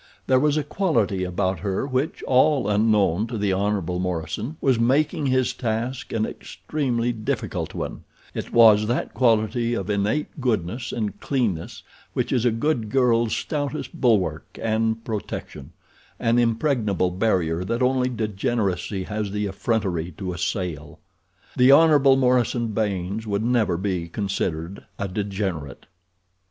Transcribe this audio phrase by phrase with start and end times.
[0.25, 3.83] There was a quality about her which, all unknown to the Hon.
[4.01, 10.91] Morison, was making his task an extremely difficult one—it was that quality of innate goodness
[10.91, 11.83] and cleanness
[12.13, 19.29] which is a good girl's stoutest bulwark and protection—an impregnable barrier that only degeneracy has
[19.29, 20.97] the effrontery to assail.
[21.55, 22.17] The Hon.
[22.17, 25.85] Morison Baynes would never be considered a degenerate.